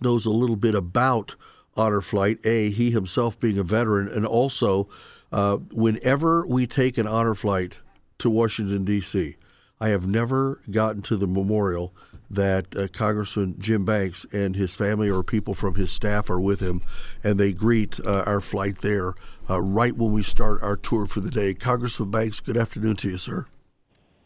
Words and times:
knows 0.00 0.26
a 0.26 0.30
little 0.30 0.54
bit 0.54 0.76
about 0.76 1.34
honor 1.76 2.00
flight. 2.00 2.38
A, 2.44 2.70
he 2.70 2.92
himself 2.92 3.38
being 3.40 3.58
a 3.58 3.64
veteran, 3.64 4.06
and 4.06 4.24
also 4.24 4.88
uh, 5.32 5.56
whenever 5.72 6.46
we 6.46 6.68
take 6.68 6.98
an 6.98 7.08
honor 7.08 7.34
flight 7.34 7.80
to 8.18 8.30
Washington 8.30 8.84
D.C., 8.84 9.34
I 9.80 9.88
have 9.88 10.06
never 10.06 10.60
gotten 10.70 11.02
to 11.02 11.16
the 11.16 11.26
memorial 11.26 11.92
that 12.30 12.76
uh, 12.76 12.86
Congressman 12.92 13.56
Jim 13.58 13.84
Banks 13.84 14.24
and 14.32 14.54
his 14.54 14.76
family 14.76 15.10
or 15.10 15.24
people 15.24 15.52
from 15.52 15.74
his 15.74 15.90
staff 15.90 16.30
are 16.30 16.40
with 16.40 16.60
him, 16.60 16.80
and 17.24 17.40
they 17.40 17.52
greet 17.52 17.98
uh, 17.98 18.22
our 18.24 18.40
flight 18.40 18.78
there 18.78 19.14
uh, 19.50 19.60
right 19.60 19.96
when 19.96 20.12
we 20.12 20.22
start 20.22 20.62
our 20.62 20.76
tour 20.76 21.06
for 21.06 21.18
the 21.18 21.30
day. 21.30 21.54
Congressman 21.54 22.12
Banks, 22.12 22.38
good 22.38 22.56
afternoon 22.56 22.94
to 22.96 23.08
you, 23.08 23.16
sir. 23.16 23.46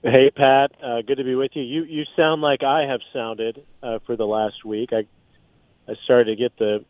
Hey, 0.02 0.30
Pat. 0.36 0.72
Uh, 0.84 1.00
good 1.00 1.16
to 1.16 1.24
be 1.24 1.34
with 1.34 1.52
you. 1.54 1.62
You 1.62 1.84
you 1.84 2.04
sound 2.14 2.42
like 2.42 2.62
I 2.62 2.82
have 2.82 3.00
sounded 3.14 3.64
uh, 3.82 3.98
for 4.04 4.16
the 4.16 4.26
last 4.26 4.62
week. 4.64 4.90
I 4.92 5.06
I 5.88 5.94
started 6.04 6.26
to 6.26 6.36
get 6.36 6.56
the 6.58 6.84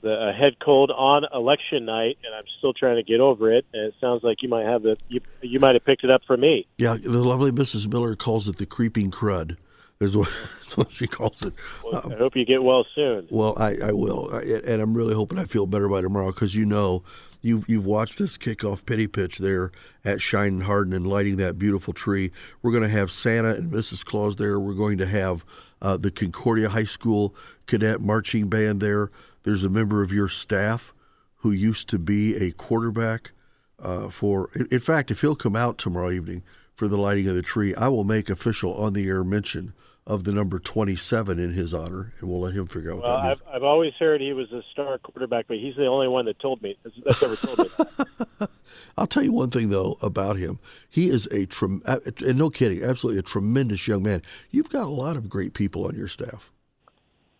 the 0.00 0.12
uh, 0.12 0.32
head 0.32 0.60
cold 0.60 0.92
on 0.92 1.24
election 1.32 1.84
night, 1.84 2.18
and 2.24 2.32
I'm 2.32 2.44
still 2.58 2.72
trying 2.72 2.96
to 2.96 3.02
get 3.02 3.18
over 3.18 3.52
it. 3.52 3.66
And 3.72 3.82
it 3.82 3.94
sounds 4.00 4.22
like 4.22 4.42
you 4.42 4.48
might 4.48 4.64
have 4.64 4.82
the 4.82 4.96
you 5.08 5.20
you 5.42 5.58
might 5.58 5.74
have 5.74 5.84
picked 5.84 6.04
it 6.04 6.10
up 6.10 6.22
from 6.26 6.40
me. 6.40 6.66
Yeah, 6.76 6.96
the 7.02 7.22
lovely 7.22 7.50
Mrs. 7.50 7.88
Miller 7.88 8.14
calls 8.14 8.48
it 8.48 8.58
the 8.58 8.66
creeping 8.66 9.10
crud 9.10 9.56
is 10.00 10.16
what, 10.16 10.28
what 10.76 10.90
she 10.90 11.06
calls 11.06 11.42
it. 11.42 11.54
Well, 11.84 12.02
um, 12.04 12.12
I 12.12 12.16
hope 12.16 12.36
you 12.36 12.44
get 12.44 12.62
well 12.62 12.86
soon. 12.94 13.26
Well, 13.30 13.54
I, 13.58 13.76
I 13.82 13.92
will, 13.92 14.30
I, 14.32 14.42
and 14.66 14.80
I'm 14.80 14.94
really 14.94 15.14
hoping 15.14 15.38
I 15.38 15.44
feel 15.44 15.66
better 15.66 15.88
by 15.88 16.00
tomorrow 16.00 16.28
because 16.28 16.54
you 16.54 16.64
know 16.66 17.02
you've 17.40 17.68
you've 17.68 17.86
watched 17.86 18.18
this 18.18 18.38
kickoff 18.38 18.84
penny 18.84 19.06
pitch 19.06 19.38
there 19.38 19.70
at 20.04 20.20
Shine 20.20 20.54
and 20.54 20.62
Harden 20.64 20.92
and 20.92 21.06
lighting 21.06 21.36
that 21.36 21.58
beautiful 21.58 21.92
tree. 21.92 22.30
We're 22.62 22.72
going 22.72 22.82
to 22.82 22.88
have 22.88 23.10
Santa 23.10 23.54
and 23.54 23.72
Mrs. 23.72 24.04
Claus 24.04 24.36
there. 24.36 24.58
We're 24.58 24.74
going 24.74 24.98
to 24.98 25.06
have 25.06 25.44
uh, 25.80 25.96
the 25.96 26.10
Concordia 26.10 26.68
High 26.68 26.84
School 26.84 27.34
cadet 27.66 28.00
marching 28.00 28.48
band 28.48 28.80
there. 28.80 29.10
There's 29.42 29.64
a 29.64 29.70
member 29.70 30.02
of 30.02 30.12
your 30.12 30.28
staff 30.28 30.92
who 31.38 31.50
used 31.50 31.88
to 31.90 31.98
be 31.98 32.36
a 32.36 32.50
quarterback 32.52 33.32
uh, 33.78 34.08
for. 34.08 34.50
In 34.70 34.80
fact, 34.80 35.10
if 35.10 35.20
he'll 35.20 35.36
come 35.36 35.56
out 35.56 35.78
tomorrow 35.78 36.10
evening 36.10 36.42
for 36.74 36.88
the 36.88 36.98
lighting 36.98 37.28
of 37.28 37.34
the 37.34 37.42
tree, 37.42 37.74
I 37.74 37.88
will 37.88 38.04
make 38.04 38.28
official 38.28 38.74
on 38.74 38.92
the 38.92 39.08
air 39.08 39.24
mention 39.24 39.72
of 40.08 40.24
the 40.24 40.32
number 40.32 40.58
27 40.58 41.38
in 41.38 41.52
his 41.52 41.74
honor, 41.74 42.14
and 42.18 42.28
we'll 42.30 42.40
let 42.40 42.54
him 42.54 42.66
figure 42.66 42.92
out 42.92 43.02
well, 43.02 43.14
what 43.14 43.22
that 43.22 43.30
I've, 43.30 43.56
I've 43.56 43.62
always 43.62 43.92
heard 43.98 44.22
he 44.22 44.32
was 44.32 44.50
a 44.52 44.62
star 44.72 44.96
quarterback, 44.96 45.46
but 45.46 45.58
he's 45.58 45.76
the 45.76 45.84
only 45.84 46.08
one 46.08 46.24
that 46.24 46.38
told 46.38 46.62
me 46.62 46.76
that's 46.82 47.22
ever 47.22 47.36
told 47.36 47.58
me. 47.58 47.64
That. 47.76 48.50
I'll 48.96 49.06
tell 49.06 49.22
you 49.22 49.32
one 49.32 49.50
thing 49.50 49.68
though 49.68 49.98
about 50.02 50.36
him. 50.36 50.58
He 50.88 51.10
is 51.10 51.26
a 51.26 51.44
trem- 51.44 51.82
and 51.86 52.38
no 52.38 52.48
kidding, 52.48 52.82
absolutely 52.82 53.20
a 53.20 53.22
tremendous 53.22 53.86
young 53.86 54.02
man. 54.02 54.22
You've 54.50 54.70
got 54.70 54.84
a 54.84 54.90
lot 54.90 55.16
of 55.16 55.28
great 55.28 55.52
people 55.52 55.86
on 55.86 55.94
your 55.94 56.08
staff. 56.08 56.50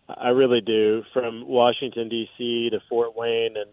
I 0.07 0.29
really 0.29 0.61
do. 0.61 1.03
From 1.11 1.47
Washington 1.47 2.07
D.C. 2.07 2.69
to 2.71 2.79
Fort 2.87 3.15
Wayne 3.15 3.57
and 3.57 3.69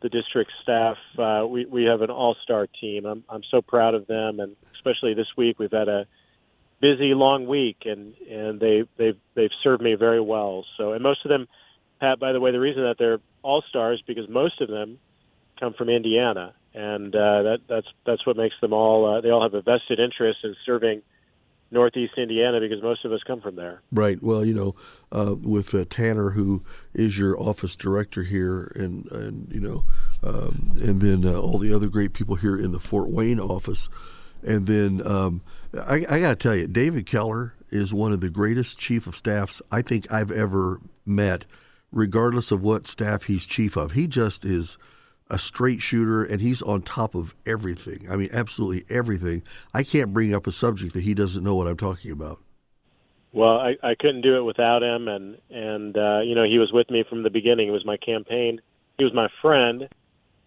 the 0.00 0.08
district 0.08 0.52
staff, 0.62 0.96
uh, 1.18 1.46
we 1.46 1.66
we 1.66 1.84
have 1.84 2.00
an 2.00 2.10
all-star 2.10 2.66
team. 2.80 3.04
I'm 3.04 3.24
I'm 3.28 3.42
so 3.50 3.60
proud 3.60 3.94
of 3.94 4.06
them, 4.06 4.40
and 4.40 4.56
especially 4.74 5.12
this 5.12 5.28
week 5.36 5.58
we've 5.58 5.70
had 5.70 5.88
a 5.88 6.06
busy 6.82 7.14
long 7.14 7.46
week 7.46 7.84
and 7.84 8.14
and 8.28 8.60
they 8.60 8.82
they've 8.98 9.16
they've 9.34 9.54
served 9.62 9.80
me 9.80 9.94
very 9.94 10.20
well 10.20 10.64
so 10.76 10.92
and 10.92 11.02
most 11.02 11.24
of 11.24 11.28
them 11.28 11.46
Pat 12.00 12.18
by 12.18 12.32
the 12.32 12.40
way 12.40 12.50
the 12.50 12.60
reason 12.60 12.82
that 12.82 12.96
they're 12.98 13.20
all 13.42 13.62
stars 13.70 14.02
because 14.06 14.28
most 14.28 14.60
of 14.60 14.68
them 14.68 14.98
come 15.60 15.72
from 15.74 15.88
Indiana 15.88 16.54
and 16.74 17.14
uh, 17.14 17.42
that 17.42 17.58
that's 17.68 17.86
that's 18.04 18.26
what 18.26 18.36
makes 18.36 18.56
them 18.60 18.72
all 18.72 19.06
uh, 19.06 19.20
they 19.20 19.30
all 19.30 19.42
have 19.42 19.54
a 19.54 19.62
vested 19.62 20.00
interest 20.00 20.40
in 20.42 20.56
serving 20.66 21.02
Northeast 21.70 22.14
Indiana 22.18 22.60
because 22.60 22.82
most 22.82 23.04
of 23.04 23.12
us 23.12 23.20
come 23.26 23.40
from 23.40 23.56
there. 23.56 23.80
Right. 23.90 24.22
Well, 24.22 24.44
you 24.44 24.52
know, 24.52 24.74
uh, 25.10 25.34
with 25.40 25.74
uh, 25.74 25.86
Tanner, 25.88 26.30
who 26.30 26.62
is 26.92 27.18
your 27.18 27.40
office 27.40 27.74
director 27.74 28.24
here, 28.24 28.70
and 28.74 29.10
and 29.10 29.50
you 29.50 29.60
know, 29.60 29.84
um, 30.22 30.72
and 30.82 31.00
then 31.00 31.24
uh, 31.24 31.40
all 31.40 31.58
the 31.58 31.72
other 31.72 31.88
great 31.88 32.12
people 32.12 32.36
here 32.36 32.56
in 32.56 32.72
the 32.72 32.78
Fort 32.78 33.08
Wayne 33.08 33.40
office, 33.40 33.88
and 34.42 34.66
then 34.66 35.06
um, 35.06 35.42
I, 35.74 36.04
I 36.08 36.20
got 36.20 36.30
to 36.30 36.36
tell 36.36 36.56
you, 36.56 36.66
David 36.66 37.06
Keller 37.06 37.54
is 37.70 37.94
one 37.94 38.12
of 38.12 38.20
the 38.20 38.30
greatest 38.30 38.78
chief 38.78 39.06
of 39.06 39.16
staffs 39.16 39.62
I 39.70 39.82
think 39.82 40.10
I've 40.12 40.30
ever 40.30 40.80
met, 41.06 41.44
regardless 41.90 42.50
of 42.50 42.62
what 42.62 42.86
staff 42.86 43.24
he's 43.24 43.46
chief 43.46 43.76
of. 43.76 43.92
He 43.92 44.06
just 44.06 44.44
is 44.44 44.76
a 45.30 45.38
straight 45.38 45.80
shooter 45.80 46.22
and 46.22 46.42
he's 46.42 46.60
on 46.60 46.82
top 46.82 47.14
of 47.14 47.34
everything. 47.46 48.06
I 48.10 48.16
mean, 48.16 48.28
absolutely 48.32 48.84
everything. 48.94 49.42
I 49.72 49.82
can't 49.82 50.12
bring 50.12 50.34
up 50.34 50.46
a 50.46 50.52
subject 50.52 50.92
that 50.92 51.02
he 51.02 51.14
doesn't 51.14 51.42
know 51.42 51.54
what 51.54 51.66
I'm 51.66 51.78
talking 51.78 52.10
about. 52.10 52.38
Well, 53.32 53.58
I, 53.58 53.76
I 53.82 53.94
couldn't 53.94 54.20
do 54.20 54.36
it 54.36 54.42
without 54.42 54.82
him, 54.82 55.08
and 55.08 55.38
and 55.48 55.96
uh, 55.96 56.20
you 56.20 56.34
know 56.34 56.44
he 56.44 56.58
was 56.58 56.70
with 56.70 56.90
me 56.90 57.02
from 57.08 57.22
the 57.22 57.30
beginning. 57.30 57.68
He 57.68 57.72
was 57.72 57.86
my 57.86 57.96
campaign. 57.96 58.60
He 58.98 59.04
was 59.04 59.14
my 59.14 59.28
friend, 59.40 59.88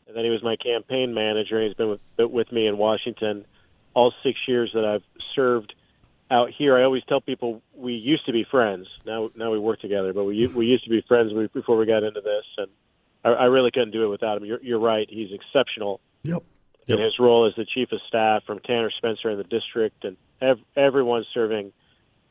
and 0.08 0.16
then 0.16 0.24
he 0.24 0.30
was 0.30 0.44
my 0.44 0.56
campaign 0.56 1.16
manager. 1.16 1.64
He's 1.66 1.74
been 1.74 1.90
with, 1.90 2.32
with 2.32 2.52
me 2.52 2.68
in 2.68 2.78
Washington 2.78 3.48
all 3.96 4.14
six 4.22 4.38
years 4.48 4.72
that 4.76 4.86
I've 4.86 5.04
served 5.34 5.74
out 6.30 6.52
here, 6.52 6.78
I 6.78 6.84
always 6.84 7.04
tell 7.08 7.22
people 7.22 7.62
we 7.76 7.94
used 7.94 8.26
to 8.28 8.32
be 8.32 8.44
friends. 8.44 8.88
Now, 9.06 9.32
now 9.36 9.52
we 9.52 9.60
work 9.60 9.80
together, 9.80 10.14
but 10.14 10.26
we 10.26 10.48
we 10.48 10.68
used 10.68 10.84
to 10.84 10.90
be 10.90 11.02
friends 11.08 11.32
before 11.54 11.78
we 11.78 11.86
got 11.86 12.04
into 12.04 12.22
this, 12.22 12.46
and 12.58 12.68
I, 13.24 13.30
I 13.30 13.46
really 13.46 13.72
couldn't 13.72 13.92
do 13.92 14.04
it 14.04 14.10
without 14.10 14.38
him. 14.38 14.46
You're, 14.46 14.62
you're 14.62 14.80
right; 14.80 15.08
he's 15.10 15.32
exceptional. 15.32 16.02
Yep. 16.24 16.44
yep. 16.88 17.00
In 17.00 17.04
his 17.04 17.18
role 17.20 17.48
as 17.48 17.56
the 17.56 17.66
chief 17.66 17.92
of 17.92 18.00
staff 18.08 18.44
from 18.46 18.60
Tanner 18.60 18.92
Spencer 18.92 19.30
in 19.30 19.38
the 19.38 19.44
district, 19.44 20.04
and 20.04 20.18
ev- 20.42 20.60
everyone 20.76 21.26
serving 21.34 21.72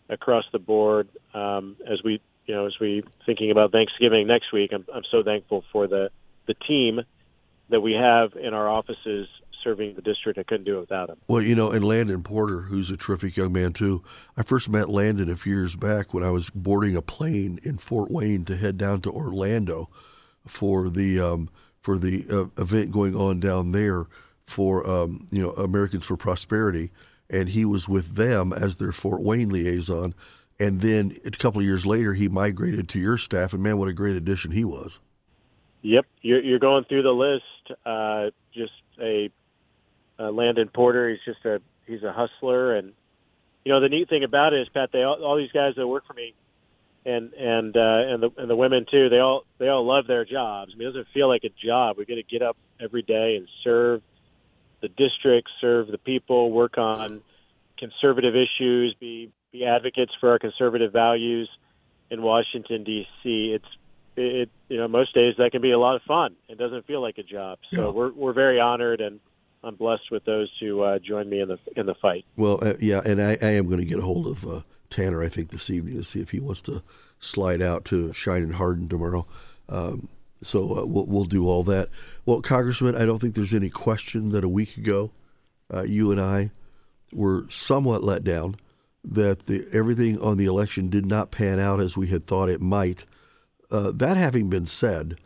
across 0.08 0.44
the 0.52 0.58
board. 0.58 1.08
Um, 1.32 1.76
as 1.86 2.02
we, 2.02 2.20
you 2.46 2.54
know, 2.54 2.66
as 2.66 2.78
we 2.80 3.04
thinking 3.24 3.50
about 3.50 3.72
Thanksgiving 3.72 4.26
next 4.26 4.52
week, 4.52 4.72
I'm, 4.72 4.84
I'm 4.92 5.04
so 5.10 5.22
thankful 5.22 5.64
for 5.72 5.86
the 5.86 6.10
the 6.46 6.54
team 6.54 7.00
that 7.70 7.80
we 7.80 7.92
have 7.92 8.34
in 8.34 8.52
our 8.52 8.68
offices 8.68 9.28
serving 9.64 9.94
the 9.94 10.02
district. 10.02 10.38
I 10.38 10.44
couldn't 10.44 10.64
do 10.64 10.76
it 10.76 10.80
without 10.80 11.08
him. 11.08 11.16
Well, 11.26 11.42
you 11.42 11.54
know, 11.54 11.70
and 11.70 11.84
Landon 11.84 12.22
Porter, 12.22 12.60
who's 12.60 12.90
a 12.90 12.96
terrific 12.96 13.36
young 13.36 13.52
man 13.52 13.72
too. 13.72 14.04
I 14.36 14.42
first 14.42 14.68
met 14.68 14.88
Landon 14.88 15.30
a 15.30 15.36
few 15.36 15.54
years 15.54 15.74
back 15.74 16.14
when 16.14 16.22
I 16.22 16.30
was 16.30 16.50
boarding 16.50 16.94
a 16.94 17.02
plane 17.02 17.58
in 17.62 17.78
Fort 17.78 18.10
Wayne 18.10 18.44
to 18.44 18.56
head 18.56 18.78
down 18.78 19.00
to 19.02 19.10
Orlando 19.10 19.88
for 20.46 20.90
the 20.90 21.18
um, 21.18 21.48
for 21.82 21.98
the 21.98 22.24
uh, 22.30 22.62
event 22.62 22.92
going 22.92 23.16
on 23.16 23.40
down 23.40 23.72
there 23.72 24.06
for 24.46 24.88
um, 24.88 25.26
you 25.30 25.42
know 25.42 25.50
Americans 25.52 26.04
for 26.04 26.16
Prosperity, 26.16 26.90
and 27.30 27.48
he 27.48 27.64
was 27.64 27.88
with 27.88 28.14
them 28.14 28.52
as 28.52 28.76
their 28.76 28.92
Fort 28.92 29.22
Wayne 29.22 29.48
liaison. 29.48 30.14
And 30.60 30.80
then 30.80 31.16
a 31.24 31.32
couple 31.32 31.60
of 31.60 31.66
years 31.66 31.84
later, 31.84 32.14
he 32.14 32.28
migrated 32.28 32.88
to 32.90 33.00
your 33.00 33.18
staff, 33.18 33.52
and 33.52 33.62
man, 33.62 33.76
what 33.76 33.88
a 33.88 33.92
great 33.92 34.14
addition 34.14 34.52
he 34.52 34.64
was. 34.64 35.00
Yep, 35.82 36.06
you're, 36.22 36.42
you're 36.42 36.58
going 36.60 36.84
through 36.84 37.02
the 37.02 37.10
list. 37.10 37.80
Uh, 37.84 38.30
just 38.54 38.72
a 39.00 39.30
uh, 40.18 40.30
Landon 40.30 40.68
Porter. 40.68 41.10
He's 41.10 41.24
just 41.24 41.44
a 41.44 41.60
he's 41.86 42.02
a 42.02 42.12
hustler, 42.12 42.74
and 42.74 42.92
you 43.64 43.72
know 43.72 43.80
the 43.80 43.88
neat 43.88 44.08
thing 44.08 44.24
about 44.24 44.52
it 44.52 44.60
is 44.60 44.68
Pat. 44.68 44.90
They 44.92 45.02
all, 45.02 45.22
all 45.22 45.36
these 45.36 45.52
guys 45.52 45.74
that 45.76 45.86
work 45.86 46.06
for 46.06 46.14
me, 46.14 46.34
and 47.04 47.32
and 47.34 47.76
uh, 47.76 47.80
and 47.80 48.22
the 48.22 48.30
and 48.36 48.50
the 48.50 48.56
women 48.56 48.86
too. 48.90 49.08
They 49.08 49.18
all 49.18 49.44
they 49.58 49.68
all 49.68 49.86
love 49.86 50.06
their 50.06 50.24
jobs. 50.24 50.72
I 50.74 50.78
mean, 50.78 50.88
it 50.88 50.92
doesn't 50.92 51.08
feel 51.12 51.28
like 51.28 51.44
a 51.44 51.50
job. 51.64 51.96
We 51.98 52.04
get 52.04 52.16
to 52.16 52.22
get 52.22 52.42
up 52.42 52.56
every 52.80 53.02
day 53.02 53.36
and 53.36 53.48
serve 53.62 54.02
the 54.80 54.88
district, 54.88 55.48
serve 55.60 55.88
the 55.88 55.98
people, 55.98 56.50
work 56.50 56.78
on 56.78 57.22
conservative 57.78 58.34
issues, 58.34 58.94
be 58.98 59.30
be 59.52 59.64
advocates 59.64 60.12
for 60.20 60.30
our 60.30 60.38
conservative 60.38 60.92
values 60.92 61.48
in 62.10 62.22
Washington 62.22 62.84
D.C. 62.84 63.52
It's 63.54 63.68
it 64.16 64.50
you 64.68 64.78
know 64.78 64.88
most 64.88 65.14
days 65.14 65.34
that 65.38 65.52
can 65.52 65.62
be 65.62 65.70
a 65.70 65.78
lot 65.78 65.96
of 65.96 66.02
fun. 66.02 66.36
It 66.48 66.58
doesn't 66.58 66.86
feel 66.86 67.00
like 67.00 67.18
a 67.18 67.22
job. 67.22 67.58
So 67.72 67.86
yeah. 67.86 67.90
we're 67.90 68.12
we're 68.12 68.32
very 68.32 68.60
honored 68.60 69.00
and 69.00 69.20
I'm 69.64 69.76
blessed 69.76 70.10
with 70.10 70.24
those 70.24 70.50
who 70.60 70.82
uh, 70.82 70.98
join 70.98 71.28
me 71.28 71.40
in 71.40 71.48
the 71.48 71.58
in 71.76 71.86
the 71.86 71.94
fight. 71.94 72.24
Well, 72.36 72.58
uh, 72.62 72.74
yeah, 72.80 73.00
and 73.04 73.20
I, 73.20 73.38
I, 73.40 73.50
am 73.50 73.66
going 73.66 73.80
to 73.80 73.86
get 73.86 73.98
a 73.98 74.02
hold 74.02 74.26
of 74.26 74.46
uh, 74.46 74.60
Tanner. 74.90 75.22
I 75.22 75.28
think 75.28 75.50
this 75.50 75.70
evening 75.70 75.96
to 75.96 76.04
see 76.04 76.20
if 76.20 76.30
he 76.30 76.40
wants 76.40 76.62
to 76.62 76.82
slide 77.18 77.62
out 77.62 77.84
to 77.86 78.12
Shine 78.12 78.42
and 78.42 78.54
Harden 78.54 78.88
tomorrow. 78.88 79.26
Um, 79.68 80.08
so 80.42 80.78
uh, 80.78 80.84
we'll, 80.84 81.06
we'll 81.06 81.24
do 81.24 81.48
all 81.48 81.62
that. 81.64 81.88
Well, 82.26 82.42
Congressman, 82.42 82.94
I 82.94 83.06
don't 83.06 83.18
think 83.18 83.34
there's 83.34 83.54
any 83.54 83.70
question 83.70 84.30
that 84.30 84.44
a 84.44 84.48
week 84.48 84.76
ago, 84.76 85.10
uh, 85.72 85.84
you 85.84 86.10
and 86.10 86.20
I 86.20 86.50
were 87.12 87.44
somewhat 87.48 88.04
let 88.04 88.24
down 88.24 88.56
that 89.02 89.46
the, 89.46 89.66
everything 89.72 90.20
on 90.20 90.36
the 90.36 90.46
election 90.46 90.88
did 90.88 91.06
not 91.06 91.30
pan 91.30 91.58
out 91.58 91.80
as 91.80 91.96
we 91.96 92.08
had 92.08 92.26
thought 92.26 92.48
it 92.48 92.60
might. 92.60 93.06
Uh, 93.70 93.92
that 93.94 94.16
having 94.16 94.50
been 94.50 94.66
said, 94.66 95.16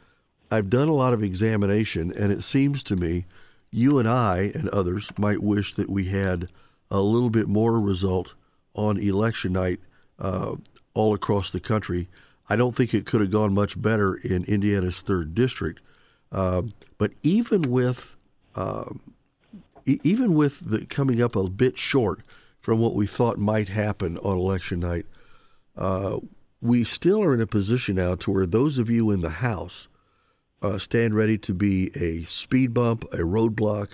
I've 0.50 0.70
done 0.70 0.88
a 0.88 0.94
lot 0.94 1.14
of 1.14 1.23
examination, 1.23 2.12
and 2.12 2.32
it 2.32 2.43
seems 2.43 2.82
to 2.84 2.96
me 2.96 3.26
you 3.70 3.99
and 3.99 4.09
I 4.09 4.50
and 4.55 4.69
others 4.70 5.11
might 5.19 5.43
wish 5.43 5.75
that 5.75 5.91
we 5.91 6.06
had 6.06 6.49
a 6.91 7.00
little 7.00 7.31
bit 7.31 7.49
more 7.49 7.81
result 7.81 8.35
on 8.75 8.99
election 8.99 9.53
night 9.53 9.81
uh, 10.19 10.56
all 10.94 11.15
across 11.15 11.50
the 11.50 11.61
country. 11.61 12.09
I 12.49 12.56
don't 12.56 12.75
think 12.75 12.94
it 12.94 13.06
could 13.06 13.20
have 13.20 13.31
gone 13.31 13.53
much 13.53 13.81
better 13.81 14.15
in 14.15 14.44
Indiana's 14.44 15.00
third 15.00 15.35
district. 15.35 15.81
Uh, 16.32 16.62
but 16.97 17.12
even 17.23 17.62
with 17.62 18.17
um, 18.55 19.00
e- 19.87 20.00
even 20.03 20.35
with 20.35 20.70
the 20.70 20.87
coming 20.87 21.23
up 21.23 21.37
a 21.37 21.49
bit 21.49 21.79
short 21.79 22.20
from 22.61 22.79
what 22.79 22.94
we 22.94 23.06
thought 23.06 23.38
might 23.38 23.69
happen 23.69 24.19
on 24.19 24.37
election 24.37 24.81
night, 24.81 25.06
uh, 25.76 26.19
we 26.61 26.85
still 26.85 27.23
are 27.23 27.35
in 27.35 27.41
a 27.41 27.47
position 27.47 27.97
now 27.97 28.15
to 28.17 28.31
where 28.31 28.47
those 28.47 28.79
of 28.79 28.91
you 28.91 29.11
in 29.11 29.20
the 29.20 29.31
House 29.31 29.88
uh, 30.62 30.78
stand 30.78 31.14
ready 31.14 31.38
to 31.38 31.55
be 31.55 31.90
a 31.94 32.25
speed 32.25 32.75
bump, 32.75 33.05
a 33.12 33.19
roadblock, 33.19 33.93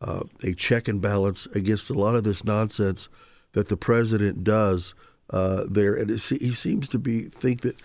uh, 0.00 0.24
a 0.42 0.54
check 0.54 0.88
and 0.88 1.00
balance 1.00 1.46
against 1.54 1.90
a 1.90 1.94
lot 1.94 2.14
of 2.14 2.24
this 2.24 2.44
nonsense 2.44 3.08
that 3.52 3.68
the 3.68 3.76
president 3.76 4.44
does 4.44 4.94
uh, 5.30 5.64
there. 5.68 5.94
And 5.94 6.10
he 6.10 6.52
seems 6.52 6.88
to 6.90 6.98
be 6.98 7.22
think 7.22 7.62
that 7.62 7.76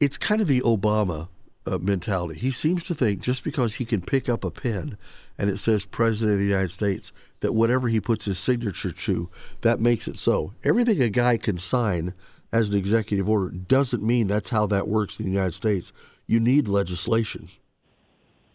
it's 0.00 0.18
kind 0.18 0.40
of 0.40 0.48
the 0.48 0.60
Obama 0.62 1.28
uh, 1.66 1.78
mentality. 1.78 2.38
He 2.38 2.52
seems 2.52 2.84
to 2.86 2.94
think 2.94 3.20
just 3.20 3.44
because 3.44 3.76
he 3.76 3.84
can 3.84 4.00
pick 4.02 4.28
up 4.28 4.44
a 4.44 4.50
pen 4.50 4.96
and 5.38 5.50
it 5.50 5.58
says 5.58 5.84
President 5.84 6.34
of 6.34 6.38
the 6.38 6.46
United 6.46 6.70
States, 6.70 7.12
that 7.40 7.54
whatever 7.54 7.88
he 7.88 8.00
puts 8.00 8.24
his 8.24 8.38
signature 8.38 8.92
to, 8.92 9.28
that 9.62 9.80
makes 9.80 10.06
it 10.06 10.16
so. 10.16 10.52
Everything 10.62 11.02
a 11.02 11.10
guy 11.10 11.36
can 11.36 11.58
sign 11.58 12.14
as 12.52 12.70
an 12.70 12.78
executive 12.78 13.28
order 13.28 13.50
doesn't 13.50 14.02
mean 14.02 14.28
that's 14.28 14.50
how 14.50 14.66
that 14.66 14.86
works 14.86 15.18
in 15.18 15.26
the 15.26 15.32
United 15.32 15.54
States. 15.54 15.92
You 16.26 16.40
need 16.40 16.68
legislation. 16.68 17.48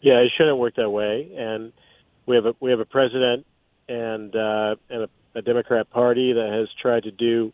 Yeah, 0.02 0.20
it 0.20 0.32
shouldn't 0.38 0.58
work 0.58 0.76
that 0.76 0.90
way. 0.90 1.32
And 1.38 1.72
we 2.26 2.36
have 2.36 2.46
a 2.46 2.56
we 2.60 2.72
have 2.72 2.80
a 2.80 2.86
president 2.86 3.46
and 3.88 4.36
uh, 4.36 4.76
and 4.90 5.04
a, 5.04 5.10
a 5.36 5.42
Democrat 5.42 5.90
Party 5.90 6.34
that 6.34 6.52
has 6.52 6.68
tried 6.82 7.04
to 7.04 7.12
do 7.12 7.52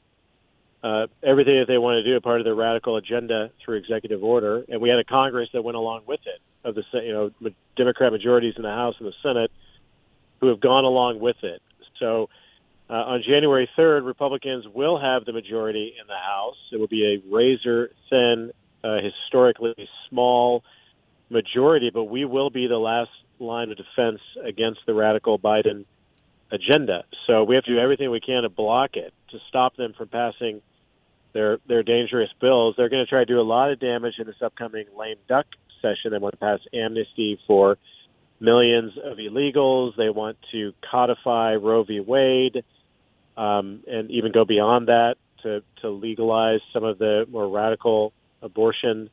uh, 0.84 1.08
everything 1.24 1.60
that 1.60 1.68
they 1.68 1.78
want 1.78 1.98
to 1.98 2.04
do 2.04 2.16
a 2.16 2.22
part 2.22 2.40
of 2.40 2.46
their 2.46 2.56
radical 2.56 2.98
agenda 2.98 3.52
through 3.64 3.78
executive 3.78 4.24
order, 4.24 4.64
and 4.70 4.80
we 4.82 4.90
had 4.90 5.00
a 5.00 5.04
Congress 5.04 5.50
that 5.54 5.64
went 5.64 5.76
along 5.76 6.04
with 6.06 6.20
it 6.26 6.42
of 6.64 6.76
the 6.76 6.84
you 6.94 7.12
know 7.12 7.32
Democrat 7.76 8.12
majorities 8.12 8.54
in 8.58 8.64
the 8.64 8.70
House 8.70 8.96
and 9.00 9.08
the 9.08 9.14
Senate 9.24 9.52
who 10.42 10.48
have 10.48 10.60
gone 10.60 10.84
along 10.84 11.20
with 11.20 11.38
it. 11.44 11.62
So 12.00 12.30
uh, 12.90 12.94
on 12.94 13.24
January 13.26 13.70
3rd, 13.78 14.06
Republicans 14.06 14.66
will 14.68 15.00
have 15.00 15.26
the 15.26 15.34
majority 15.34 15.96
in 16.00 16.08
the 16.08 16.18
House. 16.18 16.58
It 16.72 16.80
will 16.80 16.88
be 16.88 17.16
a 17.16 17.34
razor 17.34 17.92
thin, 18.10 18.52
uh, 18.86 18.98
historically 19.02 19.90
small 20.10 20.64
majority, 21.30 21.90
but 21.92 22.04
we 22.04 22.24
will 22.24 22.50
be 22.50 22.68
the 22.68 22.78
last 22.78 23.10
line 23.40 23.72
of 23.72 23.78
defense 23.78 24.22
against 24.44 24.80
the 24.86 24.94
radical 24.94 25.40
Biden 25.40 25.86
agenda. 26.52 27.04
So 27.26 27.44
we 27.44 27.56
have 27.56 27.64
to 27.64 27.74
do 27.74 27.80
everything 27.80 28.12
we 28.12 28.20
can 28.20 28.44
to 28.44 28.50
block 28.50 28.92
it, 28.96 29.14
to 29.32 29.40
stop 29.50 29.76
them 29.76 29.94
from 29.98 30.10
passing 30.10 30.62
their 31.34 31.58
their 31.68 31.84
dangerous 31.84 32.30
bills. 32.40 32.76
They're 32.78 32.90
going 32.90 33.04
to 33.04 33.10
try 33.10 33.20
to 33.20 33.26
do 33.26 33.42
a 33.42 33.44
lot 33.44 33.72
of 33.72 33.80
damage 33.80 34.16
in 34.20 34.28
this 34.28 34.42
upcoming 34.42 34.86
lame 34.98 35.18
duck 35.28 35.48
session. 35.82 36.12
They 36.12 36.20
want 36.20 36.34
to 36.34 36.38
pass 36.38 36.60
amnesty 36.74 37.40
for 37.48 37.78
millions 38.40 38.94
of 39.04 39.18
illegals. 39.18 39.96
They 39.98 40.10
want 40.10 40.38
to 40.52 40.74
codify 40.90 41.56
Roe 41.56 41.84
v. 41.84 42.00
Wade, 42.00 42.64
um, 43.36 43.84
and 43.88 44.12
even 44.12 44.32
go 44.32 44.46
beyond 44.46 44.88
that 44.88 45.16
to 45.42 45.64
to 45.82 45.90
legalize 45.90 46.62
some 46.72 46.84
of 46.84 47.00
the 47.00 47.26
more 47.30 47.50
radical 47.50 48.14
abortion 48.42 49.10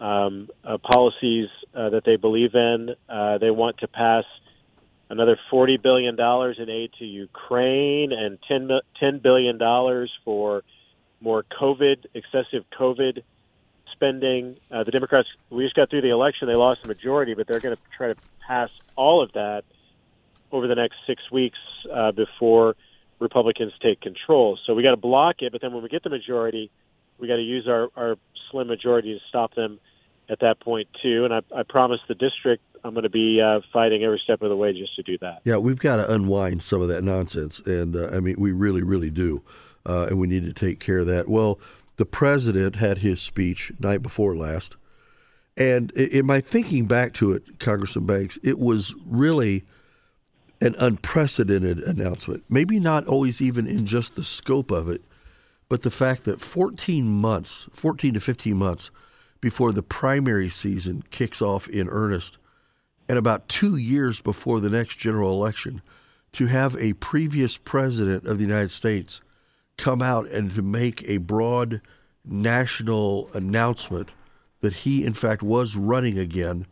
um, 0.00 0.48
uh, 0.64 0.78
policies 0.78 1.48
uh, 1.74 1.90
that 1.90 2.04
they 2.04 2.16
believe 2.16 2.54
in. 2.54 2.94
Uh, 3.08 3.38
they 3.38 3.50
want 3.50 3.78
to 3.78 3.88
pass 3.88 4.24
another 5.08 5.38
$40 5.52 5.80
billion 5.80 6.18
in 6.18 6.70
aid 6.70 6.90
to 6.98 7.04
Ukraine 7.04 8.12
and 8.12 8.38
$10, 8.50 8.80
$10 9.00 9.22
billion 9.22 9.58
for 10.24 10.62
more 11.20 11.44
COVID, 11.44 12.06
excessive 12.14 12.64
COVID 12.78 13.22
spending. 13.92 14.56
Uh, 14.70 14.84
the 14.84 14.90
Democrats, 14.90 15.28
we 15.50 15.64
just 15.64 15.76
got 15.76 15.90
through 15.90 16.00
the 16.00 16.10
election, 16.10 16.48
they 16.48 16.54
lost 16.54 16.82
the 16.82 16.88
majority, 16.88 17.34
but 17.34 17.46
they're 17.46 17.60
going 17.60 17.76
to 17.76 17.82
try 17.96 18.08
to 18.08 18.16
pass 18.46 18.70
all 18.96 19.22
of 19.22 19.32
that 19.32 19.64
over 20.50 20.66
the 20.66 20.74
next 20.74 20.96
six 21.06 21.22
weeks 21.30 21.58
uh, 21.92 22.10
before 22.12 22.74
Republicans 23.20 23.72
take 23.80 24.00
control. 24.00 24.58
So 24.66 24.74
we 24.74 24.82
got 24.82 24.90
to 24.90 24.96
block 24.96 25.36
it, 25.40 25.52
but 25.52 25.60
then 25.60 25.72
when 25.72 25.82
we 25.82 25.88
get 25.88 26.02
the 26.02 26.10
majority, 26.10 26.70
we 27.18 27.28
got 27.28 27.36
to 27.36 27.42
use 27.42 27.68
our, 27.68 27.88
our 27.96 28.16
slim 28.52 28.68
majority 28.68 29.14
to 29.14 29.20
stop 29.28 29.54
them 29.54 29.80
at 30.28 30.38
that 30.40 30.60
point 30.60 30.88
too. 31.02 31.24
And 31.24 31.34
I, 31.34 31.40
I 31.54 31.64
promise 31.64 31.98
the 32.06 32.14
district 32.14 32.62
I'm 32.84 32.94
going 32.94 33.04
to 33.04 33.10
be 33.10 33.40
uh, 33.40 33.60
fighting 33.72 34.04
every 34.04 34.20
step 34.22 34.42
of 34.42 34.48
the 34.48 34.56
way 34.56 34.72
just 34.72 34.94
to 34.96 35.02
do 35.02 35.18
that. 35.18 35.40
Yeah, 35.44 35.56
we've 35.56 35.78
got 35.78 35.96
to 35.96 36.12
unwind 36.12 36.62
some 36.62 36.82
of 36.82 36.88
that 36.88 37.02
nonsense, 37.02 37.60
and 37.60 37.96
uh, 37.96 38.10
I 38.12 38.20
mean 38.20 38.36
we 38.38 38.52
really, 38.52 38.82
really 38.82 39.10
do 39.10 39.42
uh, 39.86 40.06
and 40.10 40.18
we 40.18 40.26
need 40.26 40.44
to 40.44 40.52
take 40.52 40.80
care 40.80 40.98
of 40.98 41.06
that. 41.06 41.28
Well, 41.28 41.58
the 41.96 42.06
president 42.06 42.76
had 42.76 42.98
his 42.98 43.20
speech 43.20 43.72
night 43.78 44.02
before 44.02 44.36
last, 44.36 44.76
and 45.56 45.90
in 45.92 46.26
my 46.26 46.40
thinking 46.40 46.86
back 46.86 47.12
to 47.14 47.32
it, 47.32 47.58
Congressman 47.58 48.06
Banks, 48.06 48.38
it 48.42 48.58
was 48.58 48.94
really 49.04 49.64
an 50.60 50.74
unprecedented 50.78 51.78
announcement. 51.80 52.44
Maybe 52.48 52.80
not 52.80 53.06
always 53.06 53.42
even 53.42 53.66
in 53.66 53.84
just 53.84 54.16
the 54.16 54.24
scope 54.24 54.70
of 54.70 54.88
it, 54.88 55.02
but 55.72 55.84
the 55.84 55.90
fact 55.90 56.24
that 56.24 56.38
14 56.38 57.06
months, 57.06 57.66
14 57.72 58.12
to 58.12 58.20
15 58.20 58.54
months 58.54 58.90
before 59.40 59.72
the 59.72 59.82
primary 59.82 60.50
season 60.50 61.02
kicks 61.10 61.40
off 61.40 61.66
in 61.66 61.88
earnest, 61.88 62.36
and 63.08 63.16
about 63.16 63.48
two 63.48 63.76
years 63.76 64.20
before 64.20 64.60
the 64.60 64.68
next 64.68 64.96
general 64.96 65.32
election, 65.32 65.80
to 66.32 66.44
have 66.44 66.76
a 66.76 66.92
previous 66.92 67.56
president 67.56 68.26
of 68.26 68.36
the 68.36 68.44
United 68.44 68.70
States 68.70 69.22
come 69.78 70.02
out 70.02 70.28
and 70.28 70.54
to 70.54 70.60
make 70.60 71.08
a 71.08 71.16
broad 71.16 71.80
national 72.22 73.30
announcement 73.32 74.12
that 74.60 74.74
he, 74.74 75.06
in 75.06 75.14
fact, 75.14 75.42
was 75.42 75.74
running 75.74 76.18
again 76.18 76.66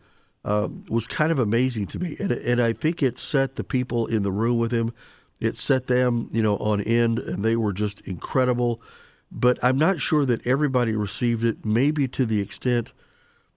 um, 0.45 0.85
was 0.91 1.07
kind 1.07 1.33
of 1.33 1.39
amazing 1.39 1.87
to 1.87 1.99
me. 1.99 2.17
And, 2.21 2.33
and 2.33 2.61
I 2.61 2.75
think 2.75 3.03
it 3.03 3.19
set 3.19 3.57
the 3.57 3.65
people 3.65 4.09
in 4.09 4.25
the 4.25 4.33
room 4.33 4.59
with 4.59 4.73
him, 4.73 4.93
it 5.41 5.57
set 5.57 5.87
them, 5.87 6.29
you 6.33 6.43
know, 6.43 6.57
on 6.59 6.81
end, 6.81 7.19
and 7.19 7.43
they 7.43 7.57
were 7.57 7.73
just 7.73 8.07
incredible. 8.07 8.81
But 9.33 9.59
I'm 9.63 9.79
not 9.79 10.01
sure 10.01 10.25
that 10.27 10.47
everybody 10.47 10.93
received 10.93 11.45
it, 11.45 11.65
maybe 11.65 12.09
to 12.09 12.27
the 12.27 12.41
extent 12.41 12.93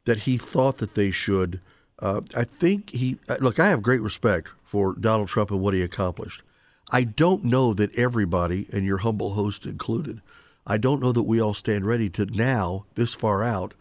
that 0.06 0.20
he 0.20 0.38
thought 0.38 0.78
that 0.78 0.96
they 0.96 1.12
should. 1.12 1.60
Uh, 2.00 2.22
I 2.36 2.44
think 2.44 2.92
he, 2.92 3.18
look, 3.40 3.60
I 3.60 3.68
have 3.68 3.82
great 3.82 4.02
respect 4.02 4.50
for 4.64 4.94
Donald 4.94 5.28
Trump 5.28 5.52
and 5.52 5.62
what 5.62 5.74
he 5.74 5.82
accomplished. 5.82 6.44
I 6.92 7.04
don't 7.04 7.44
know 7.44 7.74
that 7.74 7.98
everybody, 7.98 8.68
and 8.72 8.86
your 8.86 8.98
humble 9.00 9.34
host 9.34 9.66
included, 9.66 10.22
I 10.66 10.78
don't 10.78 11.02
know 11.02 11.12
that 11.12 11.24
we 11.24 11.42
all 11.42 11.54
stand 11.54 11.86
ready 11.86 12.10
to 12.12 12.26
now, 12.26 12.86
this 12.96 13.14
far 13.14 13.44
out, 13.44 13.74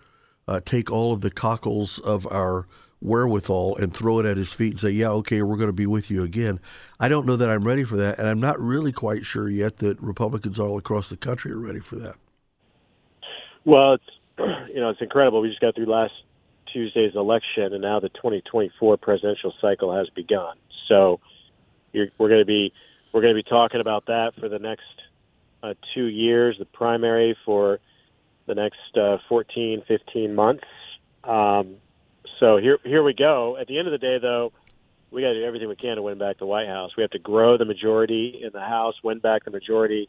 uh, 0.48 0.60
take 0.64 0.90
all 0.90 1.12
of 1.12 1.20
the 1.20 1.30
cockles 1.30 1.98
of 1.98 2.26
our 2.32 2.66
wherewithal 3.02 3.76
and 3.76 3.92
throw 3.92 4.18
it 4.20 4.26
at 4.26 4.36
his 4.36 4.52
feet 4.52 4.72
and 4.72 4.80
say, 4.80 4.90
yeah, 4.90 5.08
okay, 5.08 5.42
we're 5.42 5.56
going 5.56 5.68
to 5.68 5.72
be 5.72 5.86
with 5.86 6.10
you 6.10 6.22
again. 6.22 6.60
I 7.00 7.08
don't 7.08 7.26
know 7.26 7.36
that 7.36 7.50
I'm 7.50 7.64
ready 7.64 7.84
for 7.84 7.96
that. 7.96 8.18
And 8.18 8.28
I'm 8.28 8.40
not 8.40 8.60
really 8.60 8.92
quite 8.92 9.26
sure 9.26 9.48
yet 9.48 9.78
that 9.78 10.00
Republicans 10.00 10.58
all 10.58 10.78
across 10.78 11.08
the 11.08 11.16
country 11.16 11.50
are 11.52 11.58
ready 11.58 11.80
for 11.80 11.96
that. 11.96 12.16
Well, 13.64 13.94
it's, 13.94 14.04
you 14.72 14.80
know, 14.80 14.90
it's 14.90 15.00
incredible. 15.00 15.40
We 15.40 15.48
just 15.48 15.60
got 15.60 15.74
through 15.74 15.86
last 15.86 16.12
Tuesday's 16.72 17.14
election, 17.14 17.74
and 17.74 17.82
now 17.82 18.00
the 18.00 18.08
2024 18.10 18.96
presidential 18.96 19.52
cycle 19.60 19.94
has 19.94 20.08
begun. 20.10 20.56
So 20.88 21.20
we're 21.92 22.08
going 22.18 22.40
to 22.40 22.46
be 22.46 22.72
we're 23.12 23.20
going 23.20 23.34
to 23.34 23.42
be 23.42 23.48
talking 23.48 23.80
about 23.80 24.06
that 24.06 24.32
for 24.40 24.48
the 24.48 24.58
next 24.58 24.84
uh, 25.62 25.74
two 25.94 26.06
years, 26.06 26.56
the 26.58 26.64
primary 26.64 27.36
for 27.44 27.78
the 28.46 28.54
next 28.54 28.96
uh, 28.96 29.18
14, 29.28 29.82
15 29.86 30.34
months. 30.34 30.64
Um, 31.24 31.76
so 32.42 32.56
here, 32.56 32.78
here 32.82 33.04
we 33.04 33.14
go. 33.14 33.56
At 33.56 33.68
the 33.68 33.78
end 33.78 33.86
of 33.86 33.92
the 33.92 33.98
day, 33.98 34.18
though, 34.20 34.52
we 35.12 35.22
got 35.22 35.28
to 35.28 35.40
do 35.40 35.44
everything 35.44 35.68
we 35.68 35.76
can 35.76 35.94
to 35.94 36.02
win 36.02 36.18
back 36.18 36.38
the 36.38 36.46
White 36.46 36.66
House. 36.66 36.90
We 36.96 37.02
have 37.02 37.12
to 37.12 37.20
grow 37.20 37.56
the 37.56 37.64
majority 37.64 38.40
in 38.42 38.50
the 38.52 38.60
House, 38.60 38.96
win 39.04 39.20
back 39.20 39.44
the 39.44 39.52
majority 39.52 40.08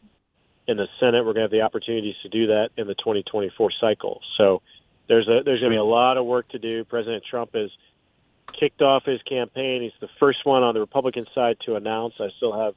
in 0.66 0.76
the 0.76 0.88
Senate. 0.98 1.24
We're 1.24 1.34
going 1.34 1.36
to 1.36 1.42
have 1.42 1.50
the 1.52 1.60
opportunities 1.60 2.16
to 2.24 2.28
do 2.28 2.48
that 2.48 2.70
in 2.76 2.88
the 2.88 2.96
2024 2.96 3.70
cycle. 3.80 4.20
So 4.36 4.62
there's 5.06 5.28
a 5.28 5.42
there's 5.44 5.60
going 5.60 5.70
to 5.70 5.76
be 5.76 5.80
a 5.80 5.84
lot 5.84 6.16
of 6.16 6.26
work 6.26 6.48
to 6.48 6.58
do. 6.58 6.82
President 6.82 7.22
Trump 7.30 7.54
has 7.54 7.70
kicked 8.52 8.82
off 8.82 9.04
his 9.04 9.22
campaign. 9.22 9.82
He's 9.82 9.92
the 10.00 10.08
first 10.18 10.44
one 10.44 10.64
on 10.64 10.74
the 10.74 10.80
Republican 10.80 11.26
side 11.36 11.58
to 11.66 11.76
announce. 11.76 12.20
I 12.20 12.30
still 12.36 12.58
have 12.58 12.74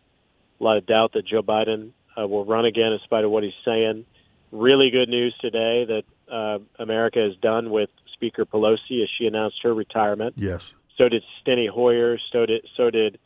a 0.60 0.64
lot 0.64 0.78
of 0.78 0.86
doubt 0.86 1.14
that 1.14 1.26
Joe 1.26 1.42
Biden 1.42 1.94
uh, 2.16 2.28
will 2.28 2.46
run 2.46 2.66
again 2.66 2.92
in 2.94 3.00
spite 3.06 3.24
of 3.24 3.32
what 3.32 3.44
he's 3.44 3.58
saying. 3.66 4.06
Really 4.52 4.92
good 4.92 5.10
news 5.10 5.36
today 5.42 5.86
that 5.86 6.04
uh, 6.32 6.60
America 6.78 7.26
is 7.26 7.36
done 7.38 7.72
with 7.72 7.90
Speaker 8.18 8.46
Pelosi 8.46 9.04
as 9.04 9.10
she 9.18 9.26
announced 9.28 9.58
her 9.64 9.74
retirement. 9.74 10.34
Yes. 10.38 10.74
So 10.98 11.08
did 11.08 11.24
Steny 11.42 11.70
Hoyer. 11.70 12.18
So 12.32 12.46
did 12.46 12.68
so 12.76 12.90
did 12.90 13.20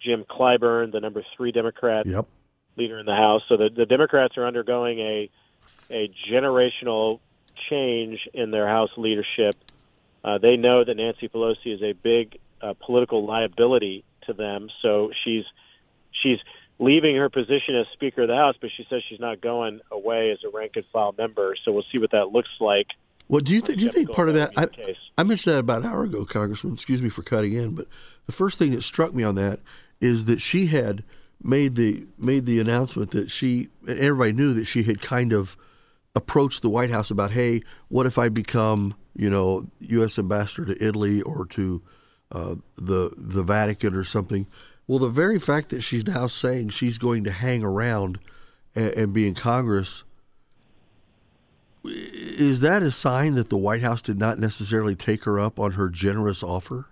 Jim 0.00 0.24
Clyburn, 0.28 0.92
the 0.92 1.00
number 1.00 1.24
three 1.36 1.52
Democrat 1.52 2.06
yep. 2.06 2.26
leader 2.76 2.98
in 2.98 3.06
the 3.06 3.14
House. 3.14 3.42
So 3.48 3.56
the, 3.56 3.70
the 3.74 3.86
Democrats 3.86 4.36
are 4.36 4.46
undergoing 4.46 4.98
a 4.98 5.30
a 5.90 6.10
generational 6.30 7.20
change 7.70 8.28
in 8.34 8.50
their 8.50 8.66
House 8.66 8.90
leadership. 8.96 9.54
Uh, 10.24 10.38
they 10.38 10.56
know 10.56 10.84
that 10.84 10.96
Nancy 10.96 11.28
Pelosi 11.28 11.74
is 11.74 11.82
a 11.82 11.92
big 11.92 12.38
uh, 12.60 12.74
political 12.84 13.24
liability 13.24 14.04
to 14.26 14.32
them, 14.32 14.68
so 14.82 15.10
she's 15.24 15.44
she's 16.22 16.38
leaving 16.78 17.16
her 17.16 17.28
position 17.28 17.76
as 17.76 17.86
Speaker 17.92 18.22
of 18.22 18.28
the 18.28 18.36
House, 18.36 18.56
but 18.60 18.70
she 18.76 18.84
says 18.90 19.02
she's 19.08 19.20
not 19.20 19.40
going 19.40 19.80
away 19.90 20.30
as 20.32 20.38
a 20.44 20.48
rank 20.56 20.72
and 20.74 20.84
file 20.92 21.14
member. 21.16 21.54
So 21.64 21.72
we'll 21.72 21.84
see 21.92 21.98
what 21.98 22.10
that 22.10 22.32
looks 22.32 22.50
like. 22.60 22.88
Well, 23.28 23.40
do 23.40 23.54
you 23.54 23.60
think? 23.60 23.78
Do 23.78 23.84
you 23.84 23.92
think 23.92 24.10
part 24.12 24.28
of 24.28 24.34
that? 24.34 24.52
I, 24.56 24.68
I, 25.16 25.22
mentioned 25.22 25.54
that 25.54 25.60
about 25.60 25.82
an 25.82 25.90
hour 25.90 26.04
ago, 26.04 26.24
Congressman. 26.24 26.74
Excuse 26.74 27.02
me 27.02 27.08
for 27.08 27.22
cutting 27.22 27.54
in, 27.54 27.74
but 27.74 27.86
the 28.26 28.32
first 28.32 28.58
thing 28.58 28.72
that 28.72 28.82
struck 28.82 29.14
me 29.14 29.22
on 29.22 29.36
that 29.36 29.60
is 30.00 30.26
that 30.26 30.40
she 30.40 30.66
had 30.66 31.02
made 31.42 31.74
the 31.76 32.06
made 32.18 32.46
the 32.46 32.60
announcement 32.60 33.10
that 33.12 33.30
she 33.30 33.68
and 33.86 33.98
everybody 33.98 34.32
knew 34.32 34.52
that 34.54 34.66
she 34.66 34.82
had 34.82 35.00
kind 35.00 35.32
of 35.32 35.56
approached 36.14 36.62
the 36.62 36.68
White 36.68 36.90
House 36.90 37.10
about, 37.10 37.30
hey, 37.30 37.62
what 37.88 38.04
if 38.04 38.18
I 38.18 38.28
become, 38.28 38.94
you 39.16 39.30
know, 39.30 39.66
U.S. 39.80 40.18
ambassador 40.18 40.74
to 40.74 40.84
Italy 40.84 41.22
or 41.22 41.46
to 41.46 41.82
uh, 42.32 42.56
the 42.76 43.14
the 43.16 43.42
Vatican 43.42 43.94
or 43.94 44.04
something? 44.04 44.46
Well, 44.86 44.98
the 44.98 45.08
very 45.08 45.38
fact 45.38 45.70
that 45.70 45.80
she's 45.80 46.06
now 46.06 46.26
saying 46.26 46.70
she's 46.70 46.98
going 46.98 47.24
to 47.24 47.30
hang 47.30 47.62
around 47.62 48.18
and, 48.74 48.90
and 48.90 49.12
be 49.12 49.26
in 49.26 49.34
Congress 49.34 50.02
is 52.42 52.60
that 52.60 52.82
a 52.82 52.90
sign 52.90 53.34
that 53.34 53.50
the 53.50 53.56
White 53.56 53.82
House 53.82 54.02
did 54.02 54.18
not 54.18 54.38
necessarily 54.38 54.94
take 54.94 55.24
her 55.24 55.38
up 55.38 55.58
on 55.58 55.72
her 55.72 55.88
generous 55.88 56.42
offer? 56.42 56.86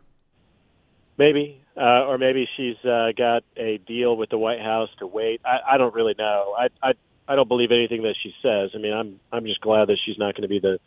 Maybe, 1.19 1.61
uh, 1.77 2.07
or 2.07 2.19
maybe 2.19 2.49
she's 2.57 2.77
uh, 2.85 3.13
got 3.17 3.45
a 3.57 3.79
deal 3.79 4.17
with 4.17 4.31
the 4.31 4.39
White 4.39 4.61
House 4.61 4.89
to 4.99 5.07
wait. 5.07 5.41
I, 5.45 5.75
I 5.75 5.79
don't 5.79 5.95
really 5.95 6.15
know. 6.19 6.55
I, 6.59 6.69
I 6.83 6.93
I 7.29 7.37
don't 7.37 7.47
believe 7.47 7.71
anything 7.71 8.03
that 8.03 8.17
she 8.21 8.35
says. 8.43 8.71
I 8.75 8.79
mean, 8.79 8.93
I'm 8.93 9.21
I'm 9.31 9.45
just 9.45 9.61
glad 9.61 9.89
that 9.89 9.99
she's 10.05 10.19
not 10.19 10.35
going 10.35 10.43
to 10.43 10.49
be 10.49 10.59
the 10.59 10.81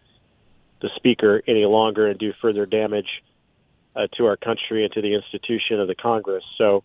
the 0.82 0.90
speaker 0.98 1.42
any 1.48 1.66
longer 1.66 2.08
and 2.08 2.20
do 2.20 2.34
further 2.42 2.66
damage 2.66 3.24
uh, 3.96 4.08
to 4.18 4.26
our 4.26 4.36
country 4.36 4.84
and 4.84 4.94
to 4.94 5.02
the 5.02 5.14
institution 5.16 5.80
of 5.80 5.88
the 5.88 5.96
Congress. 5.96 6.44
So 6.58 6.84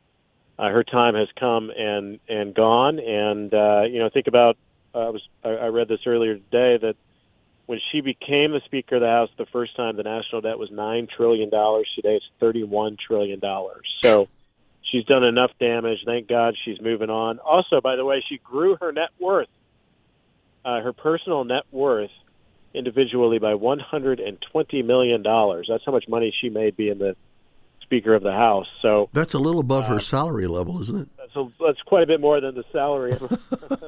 uh, 0.58 0.68
her 0.68 0.84
time 0.84 1.14
has 1.16 1.28
come 1.38 1.70
and 1.76 2.20
and 2.28 2.54
gone. 2.54 3.00
And 3.00 3.52
uh, 3.52 3.82
you 3.90 3.98
know, 3.98 4.08
think 4.08 4.28
about 4.28 4.56
uh, 4.94 4.98
I 4.98 5.10
was 5.10 5.28
I, 5.42 5.48
I 5.48 5.66
read 5.66 5.88
this 5.88 6.00
earlier 6.06 6.34
today 6.34 6.78
that 6.78 6.96
when 7.68 7.80
she 7.92 8.00
became 8.00 8.52
the 8.52 8.62
Speaker 8.64 8.94
of 8.96 9.02
the 9.02 9.08
House 9.08 9.28
the 9.36 9.44
first 9.44 9.76
time, 9.76 9.98
the 9.98 10.02
national 10.02 10.40
debt 10.40 10.58
was 10.58 10.70
nine 10.70 11.06
trillion 11.06 11.50
dollars. 11.50 11.86
Today, 11.94 12.14
it's 12.14 12.24
thirty-one 12.40 12.96
trillion 12.96 13.40
dollars. 13.40 13.86
So 14.02 14.26
she's 14.90 15.04
done 15.04 15.22
enough 15.22 15.50
damage. 15.60 15.98
Thank 16.06 16.28
God 16.28 16.56
she's 16.64 16.80
moving 16.80 17.10
on. 17.10 17.40
Also, 17.40 17.82
by 17.82 17.96
the 17.96 18.06
way, 18.06 18.24
she 18.26 18.38
grew 18.38 18.78
her 18.80 18.90
net 18.90 19.10
worth, 19.20 19.50
uh, 20.64 20.80
her 20.80 20.94
personal 20.94 21.44
net 21.44 21.64
worth, 21.70 22.10
individually 22.72 23.38
by 23.38 23.52
one 23.52 23.80
hundred 23.80 24.18
and 24.18 24.38
twenty 24.50 24.82
million 24.82 25.22
dollars. 25.22 25.66
That's 25.68 25.84
how 25.84 25.92
much 25.92 26.08
money 26.08 26.34
she 26.40 26.48
made 26.48 26.74
being 26.74 26.96
the 26.96 27.16
Speaker 27.82 28.14
of 28.14 28.22
the 28.22 28.32
House. 28.32 28.66
So 28.80 29.10
that's 29.12 29.34
a 29.34 29.38
little 29.38 29.60
above 29.60 29.84
uh, 29.84 29.96
her 29.96 30.00
salary 30.00 30.46
level, 30.46 30.80
isn't 30.80 31.02
it? 31.02 31.08
That's 31.18 31.36
a, 31.36 31.46
that's 31.62 31.82
quite 31.82 32.04
a 32.04 32.06
bit 32.06 32.22
more 32.22 32.40
than 32.40 32.54
the 32.54 32.64
salary 32.72 33.12
of 33.12 33.22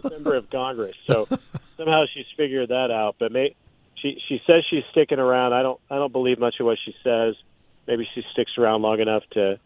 a 0.05 0.09
member 0.11 0.35
of 0.35 0.51
Congress. 0.51 0.97
So 1.07 1.27
somehow 1.79 2.05
she's 2.13 2.27
figured 2.37 2.69
that 2.69 2.91
out. 2.91 3.17
But 3.19 3.33
may, 3.33 3.55
she 4.01 4.21
she 4.29 4.41
says 4.47 4.65
she's 4.69 4.85
sticking 4.91 5.19
around. 5.19 5.53
I 5.53 5.63
don't 5.63 5.81
I 5.91 5.97
don't 5.97 6.13
believe 6.13 6.39
much 6.39 6.57
of 6.61 6.67
what 6.67 6.79
she 6.85 6.95
says. 7.03 7.35
Maybe 7.87 8.09
she 8.15 8.23
sticks 8.33 8.53
around 8.59 8.83
long 8.83 9.01
enough 9.01 9.23
to 9.33 9.59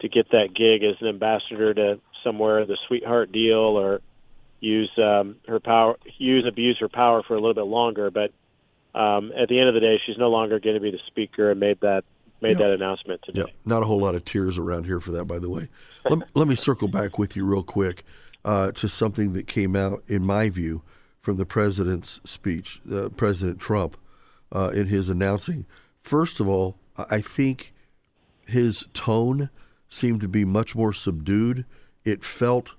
to 0.00 0.08
get 0.08 0.30
that 0.30 0.54
gig 0.54 0.84
as 0.84 0.96
an 1.00 1.08
ambassador 1.08 1.74
to 1.74 2.00
somewhere, 2.22 2.64
the 2.66 2.78
sweetheart 2.86 3.32
deal, 3.32 3.56
or 3.56 4.00
use 4.60 4.90
um, 4.98 5.36
her 5.46 5.60
power, 5.60 5.96
use 6.18 6.46
abuse 6.46 6.78
her 6.80 6.88
power 6.88 7.22
for 7.22 7.34
a 7.34 7.40
little 7.40 7.54
bit 7.54 7.66
longer. 7.66 8.10
But 8.10 8.32
um, 8.94 9.32
at 9.36 9.48
the 9.48 9.58
end 9.58 9.68
of 9.68 9.74
the 9.74 9.80
day, 9.80 10.00
she's 10.04 10.18
no 10.18 10.28
longer 10.28 10.60
going 10.60 10.74
to 10.74 10.80
be 10.80 10.90
the 10.90 11.00
speaker, 11.06 11.50
and 11.50 11.60
made 11.60 11.80
that 11.80 12.04
made 12.40 12.58
that 12.58 12.70
announcement 12.70 13.20
today. 13.22 13.40
Yeah, 13.40 13.52
not 13.64 13.82
a 13.82 13.86
whole 13.86 14.00
lot 14.00 14.14
of 14.14 14.24
tears 14.24 14.58
around 14.58 14.84
here 14.84 15.00
for 15.00 15.10
that, 15.12 15.24
by 15.24 15.38
the 15.38 15.50
way. 15.50 15.68
let, 16.08 16.20
let 16.34 16.48
me 16.48 16.54
circle 16.54 16.86
back 16.86 17.18
with 17.18 17.34
you 17.34 17.44
real 17.44 17.64
quick 17.64 18.04
uh, 18.44 18.70
to 18.72 18.88
something 18.88 19.32
that 19.32 19.48
came 19.48 19.74
out, 19.74 20.02
in 20.06 20.24
my 20.24 20.48
view, 20.48 20.82
from 21.20 21.36
the 21.36 21.46
president's 21.46 22.20
speech, 22.24 22.80
uh, 22.92 23.08
President 23.10 23.60
Trump, 23.60 23.96
uh, 24.52 24.70
in 24.74 24.86
his 24.86 25.08
announcing. 25.08 25.66
First 26.02 26.40
of 26.40 26.48
all, 26.48 26.78
I 27.10 27.20
think 27.20 27.74
his 28.46 28.88
tone 28.92 29.50
seemed 29.88 30.20
to 30.22 30.28
be 30.28 30.44
much 30.44 30.74
more 30.74 30.92
subdued. 30.92 31.64
It 32.04 32.24
felt, 32.24 32.74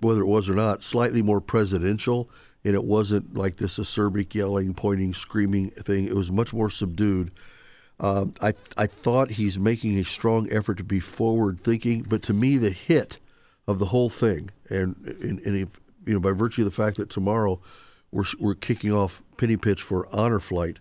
whether 0.00 0.20
it 0.20 0.26
was 0.26 0.48
or 0.48 0.54
not, 0.54 0.82
slightly 0.82 1.22
more 1.22 1.40
presidential, 1.40 2.30
and 2.64 2.74
it 2.74 2.84
wasn't 2.84 3.34
like 3.34 3.56
this 3.56 3.78
acerbic 3.78 4.34
yelling, 4.34 4.74
pointing, 4.74 5.14
screaming 5.14 5.70
thing. 5.70 6.06
It 6.06 6.14
was 6.14 6.30
much 6.30 6.54
more 6.54 6.70
subdued. 6.70 7.32
Um, 7.98 8.34
I 8.40 8.54
I 8.76 8.86
thought 8.86 9.30
he's 9.30 9.58
making 9.58 9.98
a 9.98 10.04
strong 10.04 10.50
effort 10.50 10.78
to 10.78 10.84
be 10.84 11.00
forward 11.00 11.60
thinking, 11.60 12.02
but 12.02 12.22
to 12.22 12.32
me, 12.32 12.58
the 12.58 12.70
hit 12.70 13.18
of 13.66 13.78
the 13.78 13.86
whole 13.86 14.10
thing, 14.10 14.50
and 14.68 14.96
and, 15.20 15.38
and 15.40 15.68
you 16.06 16.14
know, 16.14 16.20
by 16.20 16.32
virtue 16.32 16.62
of 16.62 16.66
the 16.66 16.70
fact 16.70 16.96
that 16.96 17.10
tomorrow 17.10 17.60
we're, 18.10 18.24
we're 18.38 18.54
kicking 18.54 18.92
off 18.92 19.22
penny 19.36 19.56
pitch 19.56 19.82
for 19.82 20.06
honor 20.14 20.40
flight, 20.40 20.78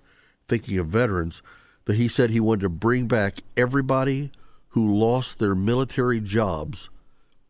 thinking 0.48 0.78
of 0.78 0.88
veterans, 0.88 1.42
that 1.86 1.96
he 1.96 2.08
said 2.08 2.30
he 2.30 2.40
wanted 2.40 2.62
to 2.62 2.70
bring 2.70 3.08
back 3.08 3.40
everybody 3.58 4.32
who 4.70 4.94
lost 4.94 5.40
their 5.40 5.56
military 5.56 6.20
jobs 6.20 6.90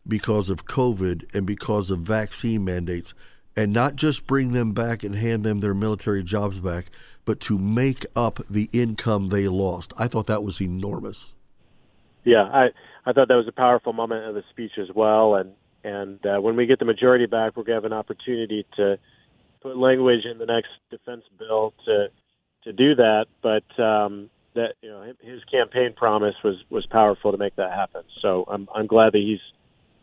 because 0.08 0.50
of 0.50 0.66
COVID 0.66 1.36
and 1.36 1.46
because 1.46 1.92
of 1.92 2.00
vaccine 2.00 2.63
mandates, 2.63 3.13
and 3.56 3.74
not 3.74 3.96
just 3.96 4.25
bring 4.25 4.54
them 4.54 4.72
back 4.72 5.04
and 5.04 5.16
hand 5.16 5.44
them 5.44 5.60
their 5.60 5.74
military 5.74 6.24
jobs 6.24 6.60
back, 6.60 6.86
but 7.25 7.40
to 7.40 7.60
make 7.60 8.06
up 8.16 8.40
the 8.50 8.70
income 8.72 9.28
they 9.28 9.48
lost. 9.48 9.94
I 9.98 10.08
thought 10.08 10.28
that 10.28 10.44
was 10.44 10.62
enormous. 10.62 11.36
Yeah, 12.24 12.44
I 12.44 12.70
I 13.06 13.13
thought 13.13 13.28
that 13.28 13.36
was 13.36 13.48
a 13.48 13.51
powerful 13.51 13.94
moment 13.94 14.25
of 14.25 14.36
the 14.36 14.44
speech 14.50 14.74
as 14.78 14.90
well, 14.94 15.36
and 15.36 15.51
and 15.84 16.20
uh, 16.26 16.40
when 16.40 16.56
we 16.56 16.66
get 16.66 16.80
the 16.80 16.86
majority 16.86 17.26
back, 17.26 17.56
we're 17.56 17.64
going 17.64 17.82
to 17.82 17.84
have 17.84 17.86
an 17.86 17.94
opportunity 17.94 18.66
to 18.78 18.98
put 19.62 19.78
language 19.78 20.26
in 20.26 20.38
the 20.38 20.46
next 20.46 20.70
defense 20.90 21.24
bill 21.38 21.74
to 21.86 22.08
to 22.64 22.74
do 22.74 22.96
that. 22.96 23.26
But 23.42 23.80
um, 23.84 24.30
that 24.54 24.74
you 24.82 24.90
know 24.90 25.14
his 25.22 25.44
campaign 25.46 25.94
promise 25.96 26.36
was 26.44 26.64
was 26.70 26.86
powerful 26.86 27.32
to 27.32 27.38
make 27.38 27.56
that 27.56 27.72
happen. 27.72 28.04
So 28.20 28.46
I'm 28.48 28.68
I'm 28.74 28.88
glad 28.88 29.14
that 29.14 29.20
he's 29.20 29.40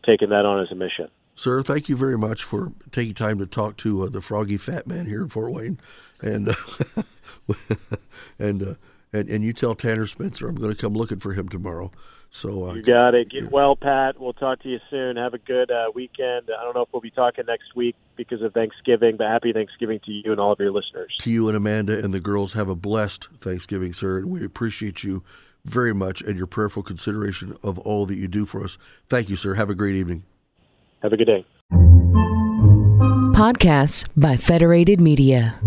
taken 0.05 0.29
that 0.29 0.45
on 0.45 0.61
as 0.61 0.71
a 0.71 0.75
mission. 0.75 1.09
Sir, 1.35 1.61
thank 1.61 1.87
you 1.87 1.95
very 1.95 2.17
much 2.17 2.43
for 2.43 2.73
taking 2.91 3.13
time 3.13 3.39
to 3.39 3.45
talk 3.45 3.77
to 3.77 4.03
uh, 4.03 4.09
the 4.09 4.19
froggy 4.19 4.57
fat 4.57 4.87
man 4.87 5.05
here 5.05 5.21
in 5.21 5.29
Fort 5.29 5.53
Wayne, 5.53 5.79
and 6.21 6.49
uh, 6.49 7.03
and, 8.39 8.63
uh, 8.63 8.73
and 9.13 9.29
and 9.29 9.43
you 9.43 9.53
tell 9.53 9.75
Tanner 9.75 10.07
Spencer 10.07 10.47
I'm 10.47 10.55
going 10.55 10.73
to 10.73 10.79
come 10.79 10.93
looking 10.93 11.19
for 11.19 11.33
him 11.33 11.49
tomorrow. 11.49 11.91
So 12.31 12.69
uh, 12.69 12.73
you 12.75 12.83
got 12.83 13.15
it. 13.15 13.29
Get 13.29 13.43
yeah. 13.43 13.49
well, 13.51 13.75
Pat. 13.75 14.19
We'll 14.19 14.33
talk 14.33 14.61
to 14.61 14.69
you 14.69 14.79
soon. 14.89 15.17
Have 15.17 15.33
a 15.33 15.39
good 15.39 15.71
uh, 15.71 15.91
weekend. 15.93 16.49
I 16.55 16.63
don't 16.63 16.75
know 16.75 16.83
if 16.83 16.89
we'll 16.93 17.01
be 17.01 17.09
talking 17.09 17.45
next 17.47 17.75
week 17.75 17.95
because 18.15 18.41
of 18.41 18.53
Thanksgiving, 18.53 19.17
but 19.17 19.27
happy 19.27 19.51
Thanksgiving 19.51 19.99
to 20.05 20.11
you 20.11 20.31
and 20.31 20.39
all 20.39 20.51
of 20.51 20.59
your 20.59 20.71
listeners. 20.71 21.15
To 21.21 21.31
you 21.31 21.47
and 21.47 21.57
Amanda 21.57 21.97
and 21.97 22.13
the 22.13 22.19
girls, 22.19 22.53
have 22.53 22.69
a 22.69 22.75
blessed 22.75 23.29
Thanksgiving, 23.41 23.93
sir. 23.93 24.19
And 24.19 24.29
we 24.29 24.45
appreciate 24.45 25.03
you 25.03 25.23
very 25.65 25.93
much 25.93 26.21
and 26.21 26.37
your 26.37 26.47
prayerful 26.47 26.83
consideration 26.83 27.55
of 27.63 27.79
all 27.79 28.05
that 28.05 28.15
you 28.15 28.27
do 28.27 28.45
for 28.45 28.63
us. 28.63 28.77
Thank 29.07 29.29
you, 29.29 29.35
sir. 29.35 29.55
Have 29.55 29.69
a 29.69 29.75
great 29.75 29.95
evening. 29.95 30.23
Have 31.01 31.13
a 31.13 31.17
good 31.17 31.25
day. 31.25 31.45
Podcasts 33.33 34.07
by 34.15 34.35
Federated 34.37 34.99
Media. 34.99 35.59